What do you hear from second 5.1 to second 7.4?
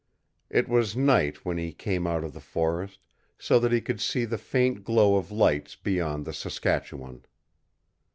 of lights beyond the Saskatchewan.